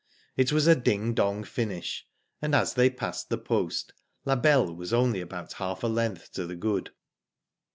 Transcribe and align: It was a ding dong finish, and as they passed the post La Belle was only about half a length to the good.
It 0.35 0.51
was 0.51 0.65
a 0.65 0.73
ding 0.75 1.13
dong 1.13 1.43
finish, 1.43 2.07
and 2.41 2.55
as 2.55 2.73
they 2.73 2.89
passed 2.89 3.29
the 3.29 3.37
post 3.37 3.93
La 4.25 4.35
Belle 4.35 4.75
was 4.75 4.91
only 4.93 5.21
about 5.21 5.53
half 5.53 5.83
a 5.83 5.87
length 5.87 6.31
to 6.31 6.47
the 6.47 6.55
good. 6.55 6.89